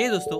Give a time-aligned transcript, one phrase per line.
[0.00, 0.36] हे दोस्तों,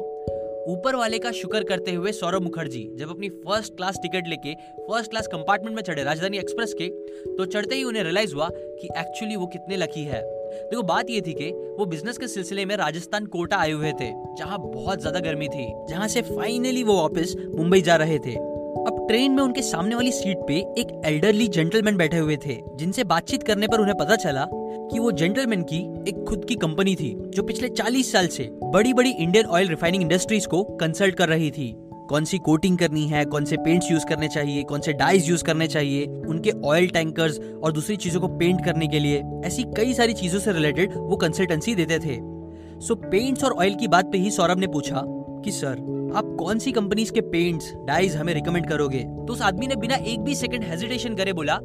[0.73, 5.11] ऊपर वाले का शुक्र करते हुए सौरभ मुखर्जी जब अपनी फ़र्स्ट क्लास टिकट लेके फ़र्स्ट
[5.11, 6.89] क्लास कंपार्टमेंट में चढ़े राजधानी एक्सप्रेस के
[7.37, 11.21] तो चढ़ते ही उन्हें रियलाइज़ हुआ कि एक्चुअली वो कितने लकी है। देखो, बात ये
[11.21, 15.21] थी कि वो बिज़नेस के सिलसिले में राजस्थान कोटा आए हुए थे, जहाँ बहुत ज़्यादा
[15.21, 19.63] गर्मी थी, जहाँ से फाइनली वो वापस मुंबई जा रहे थे। अब ट्रेन में उनके
[19.63, 23.97] सामने वाली सीट पे एक एल्डरली जेंटलमैन बैठे हुए थे, जिनसे बातचीत करने पर उन्हें
[23.97, 24.47] पता चला
[24.93, 25.79] कि वो जेंटलमैन की
[26.11, 30.03] एक खुद की कंपनी थी, जो पिछले 40 साल से बड़ी बड़ी इंडियन ऑयल रिफाइनिंग
[30.03, 31.77] इंडस्ट्रीज़ को कंसल्ट कर रही थी।
[32.09, 35.45] कौन सी कोटिंग करनी है, कौन से पेंट्स यूज़ करने चाहिए, कौन से डाइज यूज़
[35.45, 39.95] करने चाहिए, उनके ऑयल टैंकर्स और दूसरी चीज़ों को पेंट करने के लिए, ऐसी कई
[39.95, 42.21] सारी चीज़ों से रिलेटेड वो कंसल्टेंसी देते थे।
[42.81, 45.03] सो पेंट्स और ऑयल की बात पे ही सौरभ ने पूछा
[45.45, 48.99] कि, सर, आप कौन सी कंपनीज़ के पेंट्स डाइज हमें रिकमेंड करोगे?
[48.99, 51.61] तो उस आदमी ने बिना एक भी सेकंड हेजिटेशन करे बोला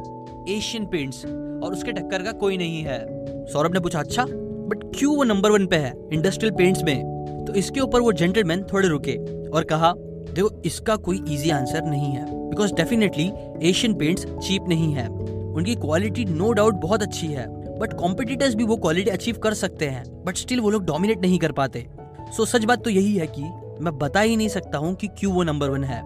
[0.50, 1.26] एशियन पेंट्स
[1.64, 3.13] और उसके टक्कर का कोई नहीं है।
[3.48, 7.46] सौरभ ने पूछा अच्छा बट क्यों वो नंबर वन पे है इंडस्ट्रियल पेंट्स में?
[7.48, 9.16] तो इसके ऊपर वो जेंटलमैन थोड़े रुके
[9.50, 13.32] और कहा देखो इसका कोई इजी आंसर नहीं है because definitely
[13.70, 17.48] Asian Paints cheap नहीं है। उनकी क्वालिटी नो डाउट बहुत अच्छी है
[17.80, 21.40] बट कॉम्पिटिटर्स भी वो क्वालिटी अचीव कर सकते हैं बट स्टिल वो लोग डोमिनेट नहीं
[21.40, 21.86] कर पाते।
[22.32, 23.44] सो so, सच बात तो यही है कि
[23.84, 26.02] मैं बता ही नहीं सकता हूँ कि क्यों वो नंबर वन है।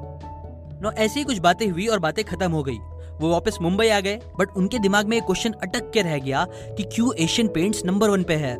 [0.81, 2.77] नो ऐसी कुछ बातें हुई और बातें खत्म हो गई।
[3.19, 6.45] वो वापस मुंबई आ गए बट उनके दिमाग में एक क्वेश्चन अटक के रह गया
[6.77, 8.55] कि क्यों एशियन पेंट्स नंबर वन पे है।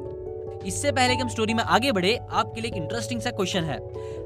[0.68, 3.78] इससे पहले कि हम स्टोरी में आगे बढ़े, आपके लिए एक इंटरेस्टिंग सा क्वेश्चन है।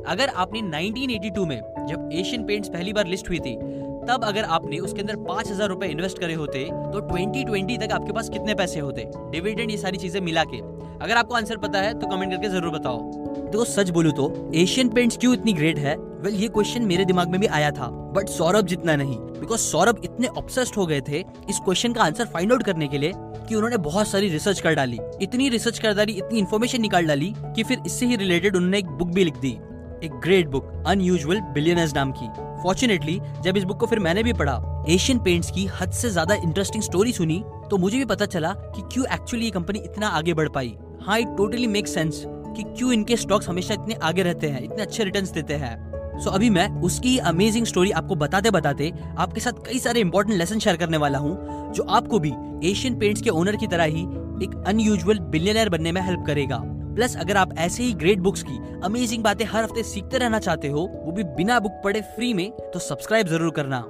[0.05, 3.55] अगर आपने 1982 में जब एशियन पेंट्स पहली बार लिस्ट हुई थी,
[4.03, 8.13] तब अगर आपने उसके अंदर पाँच हज़ार रुपए इन्वेस्ट करे होते तो 2020 तक आपके
[8.13, 9.05] पास कितने पैसे होते?
[9.31, 10.57] डिविडेंड ये सारी चीज़ें मिला के।
[10.99, 14.89] अगर आपको आंसर पता है तो कमेंट करके ज़रूर बताओ। देखो, सच बोलू तो एशियन
[14.89, 15.95] पेंट्स क्यों इतनी ग्रेट है?
[16.21, 20.01] वेल ये क्वेश्चन मेरे दिमाग में भी आया था बट सौरभ जितना नहीं बिकॉज़ सौरभ
[20.03, 23.55] इतने ऑब्सेस्ड हो गए थे इस क्वेश्चन का आंसर फाइंड आउट करने के लिए कि
[23.55, 27.63] उन्होंने बहुत सारी रिसर्च कर डाली। इतनी रिसर्च कर डाली, इतनी इन्फॉर्मेशन निकाल डाली कि
[27.63, 29.51] फिर इससे ही रिलेटेड उन्होंने एक बुक भी लिख दी,
[30.03, 32.27] एक ग्रेट बुक अनयूजुअल बिलियनर्स नाम की।
[32.63, 36.35] फॉर्चुनेटली जब इस बुक को फिर मैंने भी पढ़ा एशियन पेंट्स की हद से ज़्यादा
[36.35, 40.33] इंटरेस्टिंग स्टोरी सुनी तो मुझे भी पता चला कि क्यों एक्चुअली ये कंपनी इतना आगे
[40.33, 42.23] बढ़ पाई। हाँ इट टोटली मेक सेंस
[42.53, 45.75] कि क्यों इनके स्टॉक्स हमेशा इतने आगे रहते हैं इतने अच्छे रिटर्न देते हैं।
[46.13, 50.37] सो so, अभी मैं उसकी अमेजिंग स्टोरी आपको बताते बताते आपके साथ कई सारे इंपॉर्टेंट
[50.37, 52.33] लेसन शेयर करने वाला हूँ जो आपको भी
[52.69, 54.01] एशियन पेंट्स के ओनर की तरह ही
[54.45, 56.61] एक अनयूजुअल बिलियनर बनने में हेल्प करेगा।
[56.95, 60.67] प्लस अगर आप ऐसे ही ग्रेट बुक्स की अमेजिंग बातें हर हफ़्ते सीखते रहना चाहते
[60.67, 63.83] हो वो भी बिना बुक पढ़े फ्री में तो सब्सक्राइब ज़रूर करना।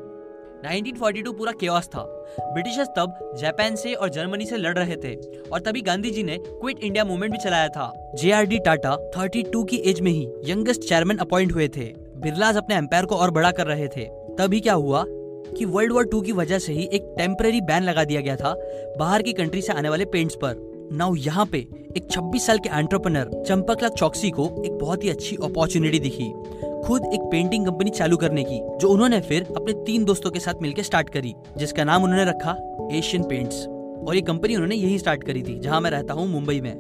[0.63, 2.03] 1942 पूरा केओस था।
[2.41, 5.13] ब्रिटिशर्स तब जापान से और जर्मनी से लड़ रहे थे
[5.49, 8.95] और तभी गांधी जी ने क्विट इंडिया मूवमेंट भी चलाया था। J R D Tata
[9.17, 13.15] thirty two की एज में ही यंगेस्ट चेयरमैन अपॉइंट हुए थे। बिरलाज अपने एम्पायर को
[13.15, 14.05] और बड़ा कर रहे थे।
[14.37, 18.03] तभी क्या हुआ कि वर्ल्ड वॉर टू की वजह से ही एक टेम्पररी बैन लगा
[18.03, 18.53] दिया गया था
[18.99, 21.57] बाहर की कंट्री से आने वाले पेंट्स पर। नाउ यहाँ पे
[21.97, 26.29] एक 26 साल के एंटरप्रेनर चंपकलाल चौकसी को एक बहुत ही अच्छी अपॉर्चुनिटी दिखी।
[26.85, 30.53] खुद एक पेंटिंग कंपनी चालू करने की, जो उन्होंने फिर अपने तीन दोस्तों के साथ
[30.61, 32.57] मिलकर स्टार्ट करी, जिसका नाम उन्होंने रखा
[32.93, 33.67] एशियन पेंट्स
[34.07, 36.75] और ये कंपनी उन्होंने यही स्टार्ट करी थी, जहाँ मैं रहता हूँ, मुंबई में।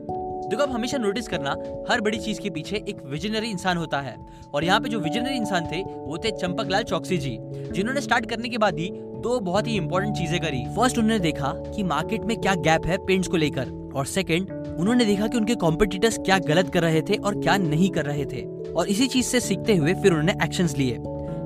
[0.49, 1.55] देखो, आप हमेशा नोटिस करना,
[1.89, 4.17] हर बड़ी चीज़ के पीछे एक विजनरी इंसान होता है।
[4.53, 7.37] और यहाँ पे जो विजनरी इंसान थे, वो थे चंपक लाल चौकसी जी,
[7.71, 11.53] जिन्होंने स्टार्ट करने के बाद ही दो बहुत ही इंपॉर्टेंट चीज़ें करी। फ़र्स्ट उन्होंने देखा
[11.75, 15.55] कि मार्केट में क्या गैप है पेंट्स को लेकर। और सेकंड उन्होंने देखा कि उनके
[15.55, 18.41] कॉम्पिटिटर्स क्या गलत कर रहे थे और क्या नहीं कर रहे थे।
[18.71, 20.93] और इसी चीज़ से सीखते हुए फिर उन्होंने एक्शन लिए।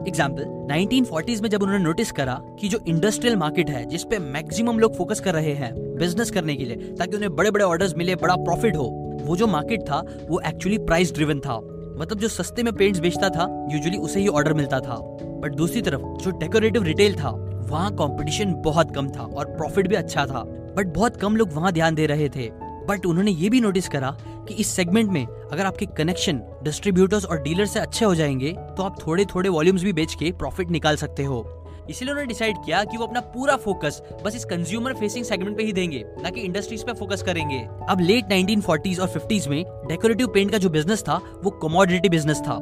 [0.08, 4.98] एग्ज़ाम्पल 1940s में जब उन्होंने नोटिस करा कि जो इंडस्ट्रियल मार्केट है जिसपे मैक्सिमम लोग
[4.98, 8.36] फोकस कर रहे हैं बिज़नेस करने के लिए, ताकि उन्हें बड़े बड़े ऑर्डर्स मिले, बड़ा
[8.36, 11.58] प्रॉफिट हो, वो जो मार्केट था, वो एक्चुअली प्राइस ड्रिवन था।
[11.98, 15.82] मतलब जो सस्ते में पेंट्स बेचता था यूजुअली उसे ही ऑर्डर मिलता था। बट दूसरी
[15.82, 17.30] तरफ़, जो डेकोरेटिव रिटेल था,
[17.70, 20.44] वहाँ कंपटीशन बहुत कम था और प्रॉफिट भी अच्छा था।
[20.76, 22.50] बट बहुत कम लोग वहाँ ध्यान दे रहे थे।
[22.88, 27.42] बट उन्होंने ये भी नोटिस करा कि इस सेगमेंट में अगर आपके कनेक्शन डिस्ट्रीब्यूटर्स और
[27.42, 30.96] डीलर से अच्छे हो जाएँगे तो आप थोड़े थोड़े वॉल्यूम्स भी बेच के प्रॉफिट निकाल
[30.96, 35.26] सकते हो। इसलिए उन्होंने डिसाइड किया कि वो अपना पूरा फोकस बस इस कंज्यूमर फेसिंग
[35.26, 37.60] सेगमेंट पे ही देंगे, ना कि इंडस्ट्रीज़ पे फोकस करेंगे।
[37.90, 42.42] अब लेट 1940s और 50s में डेकोरेटिव पेंट का जो बिज़नेस था, वो कमोडिटी बिज़नेस
[42.42, 42.54] था।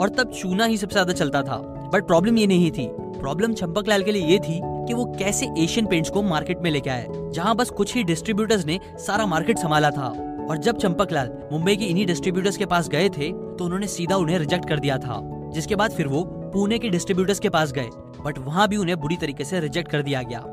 [0.00, 1.56] और तब चूना ही सबसे ज़्यादा चलता था।
[1.92, 5.46] बट प्रॉब्लम ये नहीं थी। प्रॉब्लम चंपक लाल के लिए ये थी कि वो कैसे
[5.58, 9.58] एशियन पेंट्स को मार्केट में लेके आए, जहाँ बस कुछ ही डिस्ट्रीब्यूटर्स ने सारा मार्केट
[9.58, 10.08] संभाला था।
[10.50, 14.16] और जब चंपक लाल मुंबई के इन्हीं डिस्ट्रीब्यूटर्स के पास गए थे तो उन्होंने सीधा
[14.16, 15.20] उन्हें रिजेक्ट कर दिया था,
[15.54, 16.22] जिसके बाद फिर वो
[16.54, 17.88] पुणे के डिस्ट्रीब्यूटर्स के पास गए।
[18.24, 20.44] बट वहाँ भी उन्हें बुरी तरीके से रिजेक्ट कर दिया गया।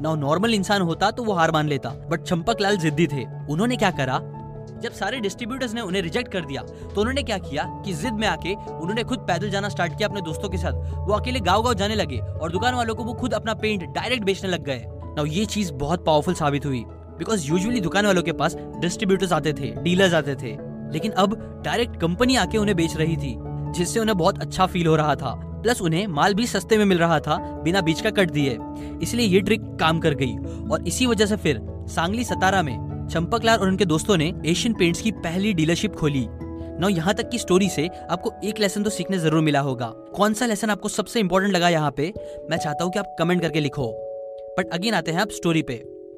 [0.00, 3.90] नॉर्मल इंसान होता तो वो हार मान लेता बट चंपक लाल जिद्दी थे। उन्होंने क्या
[3.90, 4.20] करा?
[4.82, 8.26] जब सारे डिस्ट्रीब्यूटर्स ने उन्हें रिजेक्ट कर दिया तो उन्होंने क्या किया कि जिद में
[8.28, 11.74] आके उन्होंने खुद पैदल जाना स्टार्ट किया अपने दोस्तों के साथ। वो अकेले गाँव गाँव
[11.74, 15.24] जाने लगे और दुकान वालों को वो खुद अपना पेंट डायरेक्ट बेचने लग गए। ना
[15.28, 16.84] ये चीज़ बहुत पावरफुल साबित हुई
[17.18, 20.56] बिकॉज़ यूजुअली दुकान वालों के पास डिस्ट्रीब्यूटर्स आते थे डीलर्स आते थे।
[20.92, 23.34] लेकिन अब डायरेक्ट कंपनी आके उन्हें बेच रही थी,
[23.72, 26.98] जिससे उन्हें बहुत अच्छा फील हो रहा था। प्लस उन्हें माल भी सस्ते में मिल
[26.98, 28.58] रहा था, बिना बीच का कट दिए।
[29.02, 30.36] इसलिए ये ट्रिक काम कर गई।
[30.70, 35.00] और इसी वजह से फिर सांगली सतारा में चंपकलाल और उनके दोस्तों ने एशियन पेंट्स
[35.00, 36.26] की पहली डीलरशिप खोली।
[36.80, 39.86] नौ यहाँ तक की स्टोरी से आपको एक लेसन तो सीखने ज़रूर मिला होगा।
[40.16, 42.12] कौन सा लेसन आपको सबसे इम्पोर्टेंट लगा यहाँ पे?
[42.50, 43.86] मैं चाहता हूँ कि आप कमेंट करके लिखो।
[44.58, 45.74] बट अगेन आते हैं आप स्टोरी पे।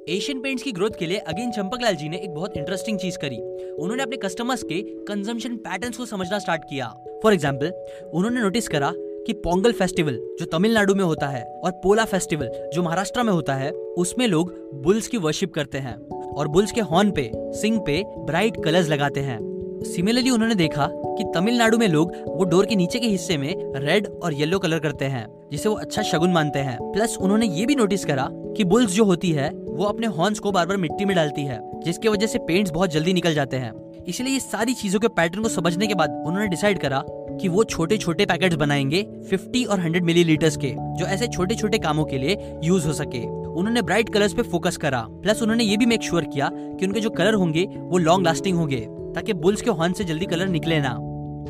[0.08, 3.38] एशियन पेंट्स की ग्रोथ के लिए अगेन चंपकलाल जी ने एक बहुत इंटरेस्टिंग चीज़ करी।
[3.74, 6.86] उन्होंने अपने कस्टमर्स के कंजम्पशन पैटर्न्स को समझना स्टार्ट किया।
[7.22, 7.72] फॉर एग्ज़ाम्पल
[8.14, 8.92] उन्होंने नोटिस करा
[9.26, 13.54] कि पोंगल फेस्टिवल जो तमिलनाडु में होता है, और पोला फेस्टिवल जो महाराष्ट्र में होता
[13.54, 14.52] है, उसमें लोग
[14.82, 15.96] बुल्स की वर्शिप करते हैं।
[16.38, 19.38] और बुल्स के हॉर्न पे, सिंग पे ब्राइट कलर्स लगाते हैं।
[19.82, 24.06] सिमिलरली उन्होंने देखा कि तमिलनाडु में लोग वो डोर के नीचे के हिस्से में रेड
[24.06, 27.74] और येलो कलर करते हैं, जिसे वो अच्छा शगुन मानते हैं। प्लस उन्होंने ये भी
[27.74, 31.16] नोटिस करा कि बुल्स जो होती है, वो अपने हॉर्न्स को बार बार मिट्टी में
[31.16, 33.72] डालती है, जिसकी वजह से पेंट्स बहुत जल्दी निकल जाते हैं।
[34.08, 37.64] इसलिए ये सारी चीज़ों के पैटर्न को समझने के बाद उन्होंने डिसाइड करा कि वो
[37.64, 42.18] छोटे छोटे पैकेट्स बनाएँगे 50 और 100 मिलीलीटर्स के, जो ऐसे छोटे छोटे कामों के
[42.18, 46.02] लिए यूज़ हो सके। उन्होंने ब्राइट कलर्स पे फोकस करा। प्लस उन्होंने ये भी मेक
[46.02, 48.80] श्योर किया कि उनके जो कलर होंगे, वो लॉन्ग लास्टिंग होंगे,
[49.14, 50.96] ताकि बुल्स के हॉर्न से जल्दी कलर निकले ना।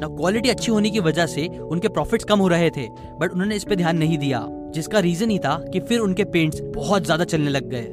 [0.01, 2.87] ना क्वालिटी अच्छी होने की वजह से उनके प्रॉफिट्स कम हो रहे थे
[3.21, 4.45] बट उन्होंने इस पे ध्यान नहीं दिया,
[4.75, 7.87] जिसका रीजन ही था कि फिर उनके पेंट्स बहुत ज़्यादा चलने लग गए।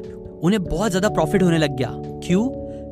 [0.43, 1.89] उन्हें बहुत ज़्यादा प्रॉफिट होने लग गया।
[2.25, 2.47] क्यों?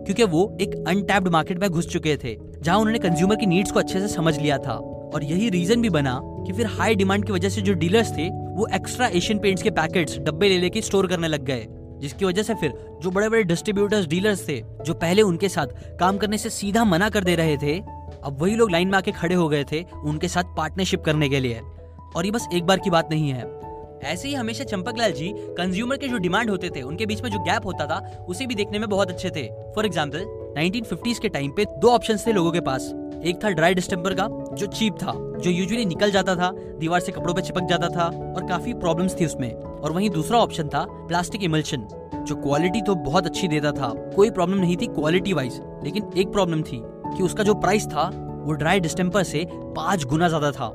[0.06, 3.80] क्योंकि वो एक अनटैप्ड मार्केट में घुस चुके थे, जहाँ उन्होंने कंज्यूमर की नीड्स को
[3.80, 4.74] अच्छे से समझ लिया था।
[5.14, 8.30] और यही रीजन भी बना कि फिर हाई डिमांड की वजह से जो डीलर्स थे
[8.54, 11.68] वो एक्स्ट्रा एशियन पेंट्स के पैकेट्स डब्बे ले लेके स्टोर करने लग गए।
[12.00, 15.68] जिसकी वजह से फिर जो बड़े बड़े डिस्ट्रीब्यूटर्स डीलर्स थे, जो पहले उनके साथ
[16.00, 17.80] काम करने से सीधा मना कर दे रहे थे,
[18.24, 21.40] अब वही लोग लाइन में आके खड़े हो गए थे उनके साथ पार्टनरशिप करने के
[21.40, 21.62] लिए।
[22.16, 23.64] और ये बस एक बार की बात नहीं है।
[24.04, 27.40] ऐसे ही हमेशा चंपकलाल जी कंज्यूमर के जो डिमांड होते थे, उनके बीच में जो
[27.40, 31.52] गैप होता था, उसे भी देखने में बहुत अच्छे थे। फॉर एग्ज़ाम्पल 1950s के टाइम
[31.52, 32.94] पे दो ऑप्शन थे लोगों के पास।
[33.26, 35.12] एक था ड्राई डिस्टेम्पर का, जो चीप था।
[35.44, 39.20] जो यूजुअली निकल जाता था, दीवार से कपड़ों पे चिपक जाता था और काफ़ी प्रॉब्लम्स
[39.20, 41.88] थी उसमें। और वहीं दूसरा ऑप्शन था प्लास्टिक इमल्शन
[42.28, 46.32] जो क्वालिटी तो बहुत अच्छी देता था। कोई प्रॉब्लम नहीं थी क्वालिटी वाइज लेकिन एक
[46.32, 48.10] प्रॉब्लम थी कि उसका जो प्राइस था,
[48.46, 50.66] वो ड्राई डिस्टेम्पर से पाँच गुना ज़्यादा था।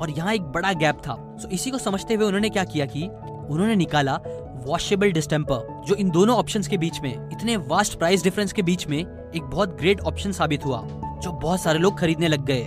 [0.00, 3.02] और यहाँ एक बड़ा गैप था। सो इसी को समझते हुए उन्होंने क्या किया कि,
[3.50, 4.20] उन्होंने निकाला
[4.66, 8.86] वॉशेबल डिस्टेम्पर जो इन दोनों ऑप्शंस के बीच में, इतने वास्ट प्राइस डिफरेंस के बीच
[8.86, 10.82] में, एक बहुत ग्रेट ऑप्शन साबित हुआ,
[11.22, 12.66] जो बहुत सारे लोग खरीदने लग गए।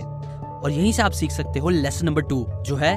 [0.64, 2.94] और यहीं से आप सीख सकते हो लेसन नंबर टू जो है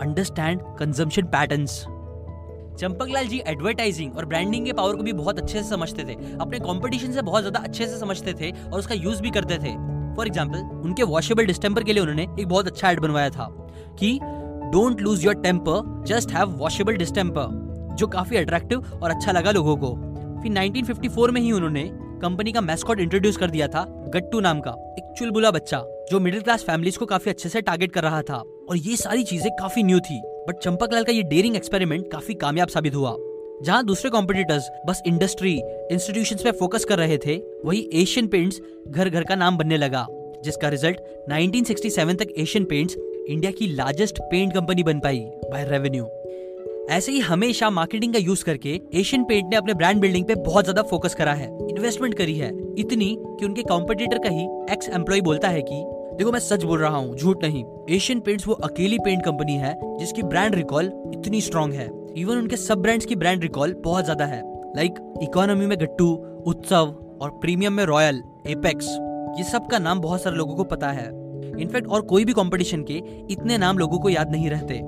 [0.00, 1.84] understand consumption patterns
[2.80, 6.58] Champaklal ji advertising और ब्रांडिंग के पावर को भी बहुत अच्छे से समझते थे। अपने
[6.58, 9.72] कंपटीशन से बहुत ज़्यादा अच्छे से समझते थे और उसका यूज़ भी करते थे।
[10.16, 13.48] फॉर एग्ज़ाम्पल उनके वॉशेबल डिस्टेम्पर के लिए उन्होंने एक बहुत अच्छा एड बनवाया था
[13.98, 14.18] कि
[14.72, 19.76] don't lose your temper just have washable distemper जो काफ़ी अट्रैक्टिव और अच्छा लगा लोगों
[19.76, 19.94] को।
[20.42, 21.88] फिर 1954 में ही उन्होंने
[22.22, 23.84] कंपनी का मैस्कॉट इंट्रोड्यूस कर दिया था,
[24.14, 27.92] गट्टू नाम का, एक चुलबुला बच्चा। जो मिडिल क्लास फैमिलीज़ को काफ़ी अच्छे से टारगेट
[27.92, 28.36] कर रहा था।
[28.70, 32.68] और ये सारी चीज़ें काफ़ी न्यू थी। बट चंपकलाल का ये डेयरिंग एक्सपेरिमेंट काफ़ी कामयाब
[32.68, 33.16] साबित हुआ।
[33.62, 35.52] जहाँ दूसरे कॉम्पिटिटर्स बस इंडस्ट्री
[35.92, 40.06] इंस्टीट्यूशन पे फोकस कर रहे थे, वही एशियन पेंट्स घर घर का नाम बनने लगा,
[40.44, 41.00] जिसका रिज़ल्ट
[41.30, 42.96] 1967 तक एशियन पेंट्स
[43.28, 45.18] इंडिया की लार्जेस्ट पेंट कंपनी बन पाई
[45.50, 46.06] बाय रेवेन्यू
[46.90, 50.64] ऐसे ही हमेशा मार्केटिंग का यूज़ करके एशियन पेंट ने अपने ब्रांड बिल्डिंग पे बहुत
[50.64, 55.20] ज़्यादा फोकस करा है। इन्वेस्टमेंट करी है। इतनी कि उनके कॉम्पिटिटर का ही एक्स एम्प्लॉय
[55.20, 55.82] बोलता है कि
[56.18, 59.74] देखो, मैं सच बोल रहा हूँ, झूठ नहीं। एशियन पेंट्स वो अकेली पेंट कंपनी है,
[59.98, 64.24] जिसकी ब्रांड रिकॉल इतनी स्ट्रॉन्ग है। इवन उनके सब ब्रांड्स की ब्रांड रिकॉल बहुत ज़्यादा
[64.24, 64.42] है।
[64.76, 66.08] लाइक इकोनॉमी में गट्टू,
[66.46, 68.86] उत्सव और प्रीमियम में रॉयल एपेक्स
[69.38, 71.06] ये सब का नाम बहुत सारे लोगों को पता है।
[71.60, 74.78] इनफैक्ट और कोई भी कंपटीशन के इतने नाम लोगों को याद नहीं रहते।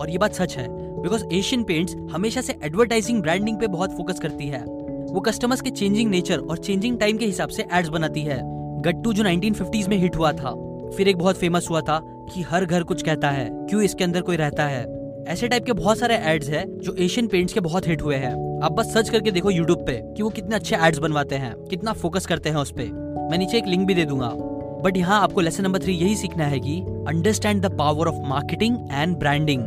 [0.00, 0.66] और ये बात सच है
[1.02, 5.70] बिकॉज़ एशियन पेंट्स हमेशा से एडवर्टाइजिंग ब्रांडिंग पे बहुत फोकस करती है। वो कस्टमर्स के
[5.70, 8.40] चेंजिंग नेचर और चेंजिंग टाइम के हिसाब से एड्स बनाती है।
[8.82, 10.54] गट्टू जो 1950s में हिट हुआ था
[10.96, 14.20] फिर एक बहुत फ़ेमस हुआ था कि हर घर कुछ कहता है, क्यों इसके अंदर
[14.20, 14.84] कोई रहता है?
[15.28, 18.32] ऐसे टाइप के बहुत सारे एड्स हैं जो एशियन पेंट्स के बहुत हिट हुए हैं।
[18.62, 21.92] आप बस सर्च करके देखो यूट्यूब पे कि वो कितने अच्छे एड्स बनवाते हैं, कितना
[21.92, 24.30] फोकस करते हैं उस पर मैं नीचे एक लिंक भी दे दूँगा।
[24.82, 28.76] बट यहाँ आपको लेसन नंबर थ्री यही सीखना है कि understand the power of marketing
[28.92, 29.62] and branding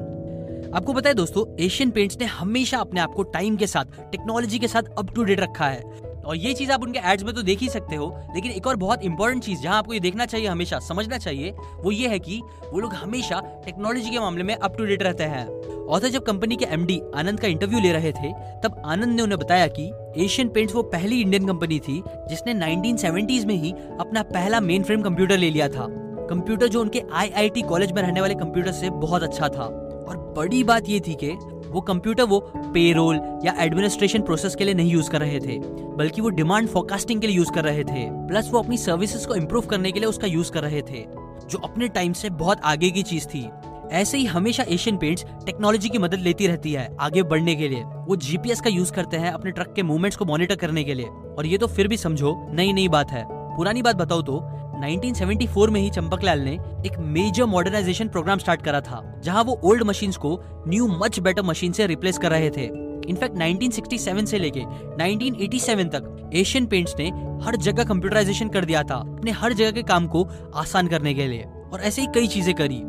[0.75, 4.67] आपको है दोस्तों एशियन पेंट्स ने हमेशा अपने आप को टाइम के साथ टेक्नोलॉजी के
[4.67, 5.81] साथ अप टू डेट रखा है।
[6.25, 8.75] और ये चीज़ आप उनके एड्स में तो देख ही सकते हो, लेकिन एक और
[8.75, 11.51] बहुत इंपॉर्टेंट चीज़ जहाँ आपको ये देखना चाहिए हमेशा, समझना चाहिए,
[11.81, 12.41] वो ये है कि
[12.73, 15.47] वो लोग हमेशा टेक्नोलॉजी के मामले में अप टू डेट रहते हैं।
[15.81, 18.31] और जब कंपनी के एमडी आनंद का इंटरव्यू ले रहे थे,
[18.63, 23.45] तब आनंद ने उन्हें बताया कि एशियन पेंट्स वो पहली इंडियन कंपनी थी, जिसने 1970s
[23.45, 25.87] में ही अपना पहला मेन फ्रेम कंप्यूटर ले लिया था।
[26.29, 29.63] कंप्यूटर जो उनके आईआईटी कॉलेज में रहने वाले कंप्यूटर से बहुत अच्छा था।
[30.09, 31.31] और बड़ी बात ये थी कि
[31.71, 35.59] वो कंप्यूटर वो पेरोल या एडमिनिस्ट्रेशन प्रोसेस के लिए नहीं यूज़ कर रहे थे,
[35.95, 39.35] बल्कि वो डिमांड फोरकास्टिंग के लिए यूज़ कर रहे थे प्लस वो अपनी सर्विसेज़ को
[39.35, 41.05] इम्प्रूव करने के लिए उसका यूज़ कर रहे थे,
[41.49, 43.49] जो अपने टाइम से बहुत आगे की चीज़ थी।
[43.91, 47.83] ऐसे ही हमेशा एशियन पेंट्स टेक्नोलॉजी की मदद लेती रहती है आगे बढ़ने के लिए।
[48.07, 51.05] वो जीपीएस का यूज़ करते हैं अपने ट्रक के मूवमेंट्स को मॉनिटर करने के लिए।
[51.05, 54.39] और ये तो फिर भी समझो नई नई बात है। पुरानी बात बताओ तो
[54.81, 56.53] 1974 में ही चंपकलाल ने
[56.85, 61.41] एक मेजर मॉडर्नाइजेशन प्रोग्राम स्टार्ट करा था, जहाँ वो ओल्ड मशीन्स को न्यू मच बेटर
[61.41, 62.65] मशीन से रिप्लेस कर रहे थे।
[63.09, 64.61] इनफैक्ट 1967 से लेके
[64.97, 67.09] 1987 तक एशियन पेंट्स ने
[67.45, 70.23] हर जगह कंप्यूटराइजेशन कर दिया था, अपने हर जगह के काम को
[70.55, 72.81] आसान करने के लिए, और ऐसे ही कई चीज़ें करी।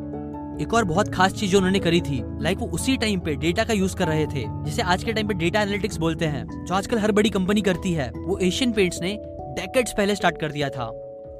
[0.62, 3.64] एक और बहुत खास चीज़ जो उन्होंने करी थी लाइक वो उसी टाइम पे डेटा
[3.64, 6.74] का यूज़ कर रहे थे, जिसे आज के टाइम पे डेटा एनालिटिक्स बोलते हैं, जो
[6.74, 9.16] आजकल हर बड़ी कंपनी करती है। वो एशियन पेंट्स ने
[9.56, 10.90] डेकेड्स पहले स्टार्ट कर दिया था।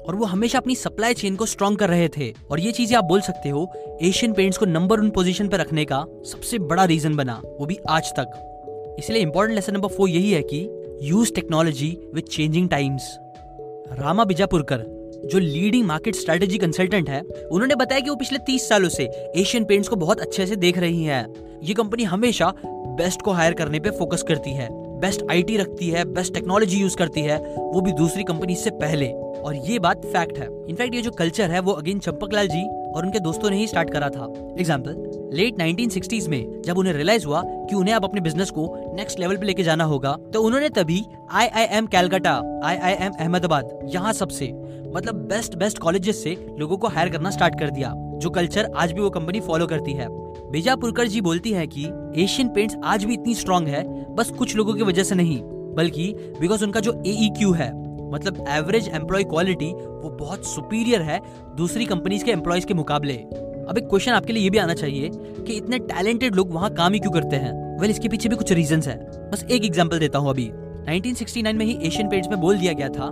[0.07, 3.03] और वो हमेशा अपनी सप्लाई चेन को स्ट्रॉन्ग कर रहे थे। और ये चीज़ें आप
[3.03, 7.15] बोल सकते हो एशियन पेंट्स को नंबर वन पोजीशन पर रखने का सबसे बड़ा रीजन
[7.15, 10.69] बना, वो भी आज तक। इसलिए इंपॉर्टेंट लेसन नंबर फोर यही है कि
[11.01, 13.17] use technology with changing times
[13.99, 14.85] Rama Bijapurkar,
[15.25, 19.03] जो लीडिंग मार्केट स्ट्रेटेजी कंसल्टेंट है, उन्होंने बताया कि वो पिछले 30 सालों से
[19.35, 21.33] एशियन पेंट्स को बहुत अच्छे से देख रही है।
[21.63, 26.05] ये कंपनी हमेशा बेस्ट को हायर करने पे फोकस करती है। बेस्ट आईटी रखती है
[26.13, 29.11] बेस्ट टेक्नोलॉजी यूज़ करती है, वो भी दूसरी कंपनी से पहले।
[29.43, 33.05] और ये बात फैक्ट है। इनफैक्ट ये जो कल्चर है, वो अगेन चंपकलाल जी और
[33.05, 34.25] उनके दोस्तों ने ही स्टार्ट करा था।
[34.59, 34.95] एग्ज़ाम्पल
[35.33, 39.37] लेट 1960s में जब उन्हें रियलाइज़ हुआ कि उन्हें अब अपने बिज़नेस को नेक्स्ट लेवल
[39.37, 42.33] पे लेके जाना होगा तो उन्होंने तभी I I M Calcutta
[42.65, 44.51] I I M Ahmedabad यहाँ सबसे
[44.95, 48.91] मतलब बेस्ट बेस्ट कॉलेजेस से लोगों को हायर करना स्टार्ट कर दिया, जो कल्चर आज
[48.91, 50.07] भी वो कंपनी फॉलो करती है।
[50.53, 51.83] बीजापुरकर जी बोलती है कि
[52.23, 53.83] एशियन पेंट्स आज भी इतनी स्ट्रांग है
[54.15, 55.39] बस कुछ लोगों की वजह से नहीं
[55.75, 56.03] बल्कि
[56.39, 57.71] बिकॉज़ उनका जो ए e है
[58.11, 61.19] मतलब एवरेज एम्प्लॉय क्वालिटी वो बहुत सुपीरियर है
[61.55, 65.09] दूसरी कंपनीज़ के एम्प्लॉयज़ के मुकाबले। अब एक क्वेश्चन आपके लिए ये भी आना चाहिए
[65.13, 67.51] कि इतने टैलेंटेड लोग वहाँ काम ही क्यों करते हैं?
[67.51, 68.97] वेल well, इसके पीछे भी कुछ रीजन है।
[69.31, 70.47] बस एक एग्ज़ाम्पल देता हूँ अभी।
[70.89, 73.09] 1969 में ही एशियन पेंट्स में बोल दिया गया था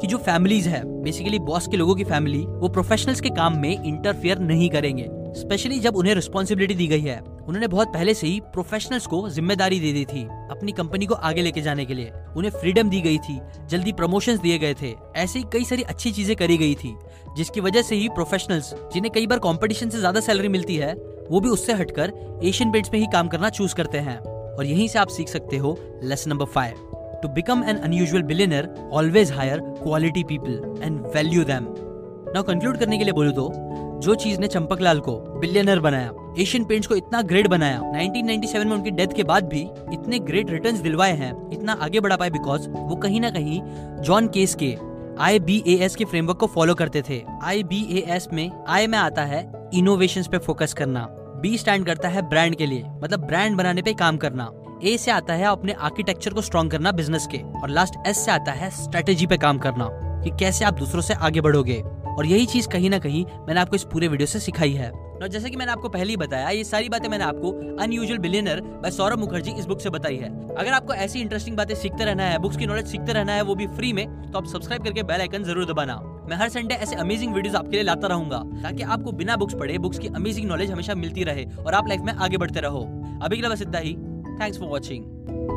[0.00, 3.70] कि जो फैमिलीज़ है बेसिकली बॉस के लोगों की फैमिली वो प्रोफेशनल्स के काम में
[3.72, 8.40] इंटरफेयर नहीं करेंगे। स्पेशली जब उन्हें रिस्पॉन्सिबिलिटी दी गई है, उन्होंने बहुत पहले से ही
[8.52, 12.50] प्रोफेशनल्स को ज़िम्मेदारी दे दी थी, अपनी कंपनी को आगे लेके जाने के लिए। उन्हें
[12.52, 13.38] फ्रीडम दी गई थी,
[13.70, 16.94] जल्दी प्रमोशंस दिए गए थे। ऐसी कई सारी अच्छी चीज़ें करी गई थी,
[17.36, 20.94] जिसकी वजह से ही प्रोफेशनल्स जिन्हें कई बार कंपटीशन से ज़्यादा सैलरी मिलती है,
[21.30, 24.88] वो भी उससे हटकर एशियन पेंट्स में ही काम करना चूज़ करते हैं। और यहीं
[24.88, 26.90] से आप सीख सकते हो lesson number five
[27.22, 31.66] to become an unusual billionaire always hire quality people and value them
[32.34, 33.48] now conclude करने के लिए बोलू तो
[34.04, 38.72] जो चीज़ ने चंपकलाल को बिलियनर बनाया एशियन पेंट्स को इतना ग्रेट बनाया 1997 में
[38.72, 39.60] उनकी डेथ के बाद भी
[39.92, 43.60] इतने ग्रेट रिटर्न्स दिलवाए हैं, इतना आगे बढ़ा पाए बिकॉज़ वो कहीं ना कहीं
[44.02, 44.76] जॉन केस के
[45.20, 48.50] आई बी ए एस के फ्रेमवर्क को फॉलो करते थे। आई बी ए एस में
[48.68, 49.42] आई में आता है
[49.74, 51.06] इनोवेशन पे फोकस करना
[51.40, 54.50] बी स्टैंड करता है ब्रांड के लिए मतलब ब्रांड बनाने पे काम करना
[54.84, 58.30] ए से आता है अपने आर्किटेक्चर को स्ट्रॉन्ग करना बिज़नेस के, और लास्ट एस से
[58.30, 59.88] आता है स्ट्रेटेजी पे काम करना,
[60.24, 61.82] कि कैसे आप दूसरों से आगे बढ़ोगे।
[62.18, 65.28] और यही चीज़ कहीं ना कहीं मैंने आपको इस पूरे वीडियो से सिखाई है। और
[65.28, 67.50] जैसे कि मैंने आपको पहले ही बताया, ये सारी बातें मैंने आपको
[67.82, 71.74] unusual billionaire by Saurabh Mukherjee इस बुक से बताई है। अगर आपको ऐसी इंटरेस्टिंग बातें
[71.74, 74.46] सीखते रहना है बुक्स की नॉलेज सीखते रहना है, वो भी फ्री में तो आप
[74.46, 75.96] सब्सक्राइब करके बेल आइकन ज़रूर दबाना।
[76.28, 79.78] मैं हर संडे ऐसे अमेजिंग वीडियोस आपके लिए लाता रहूँगा, ताकि आपको बिना बुक्स पढ़े
[79.78, 82.82] बुक्स की अमेजिंग नॉलेज हमेशा मिलती रहे और आप लाइफ में आगे बढ़ते रहो।
[83.22, 83.94] अभी के लिए बस इतना ही।
[84.40, 85.53] Thanks for watching